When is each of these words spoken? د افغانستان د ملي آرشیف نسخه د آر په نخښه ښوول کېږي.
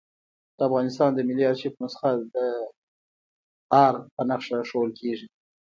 د 0.57 0.59
افغانستان 0.67 1.09
د 1.13 1.19
ملي 1.27 1.43
آرشیف 1.51 1.73
نسخه 1.83 2.09
د 2.35 2.37
آر 3.85 3.93
په 4.13 4.21
نخښه 4.29 4.57
ښوول 4.69 4.91
کېږي. 4.99 5.27